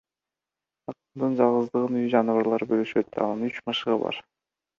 Акындын 0.93 1.35
жалгыздыгын 1.41 1.99
үй 1.99 2.07
жаныбарлары 2.15 2.69
бөлүшөт— 2.73 3.13
анын 3.27 3.45
үч 3.51 3.61
мышыгы 3.69 4.01
бар. 4.07 4.21